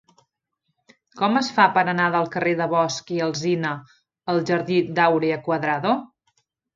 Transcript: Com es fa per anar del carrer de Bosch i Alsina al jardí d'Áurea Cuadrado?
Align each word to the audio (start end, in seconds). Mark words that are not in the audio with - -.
Com 1.19 1.35
es 1.41 1.49
fa 1.57 1.65
per 1.75 1.83
anar 1.91 2.07
del 2.15 2.25
carrer 2.35 2.53
de 2.61 2.67
Bosch 2.71 3.11
i 3.17 3.21
Alsina 3.25 3.73
al 4.35 4.41
jardí 4.53 4.79
d'Áurea 5.01 5.37
Cuadrado? 5.49 5.93